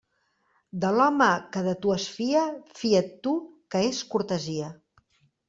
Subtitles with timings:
[0.85, 2.47] De l'home que de tu es fia,
[2.81, 3.35] fia't tu,
[3.77, 4.73] que és cortesia.